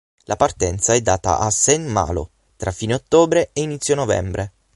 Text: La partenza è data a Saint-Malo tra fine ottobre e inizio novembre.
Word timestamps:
La 0.25 0.35
partenza 0.35 0.93
è 0.93 1.01
data 1.01 1.37
a 1.37 1.51
Saint-Malo 1.51 2.31
tra 2.55 2.71
fine 2.71 2.95
ottobre 2.95 3.51
e 3.53 3.61
inizio 3.61 3.93
novembre. 3.93 4.53